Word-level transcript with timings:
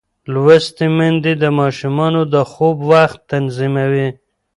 لوستې 0.33 0.87
میندې 0.97 1.33
د 1.41 1.43
ماشوم 1.59 1.97
د 2.33 2.35
خوب 2.51 2.77
وخت 2.91 3.19
تنظیموي. 3.31 4.07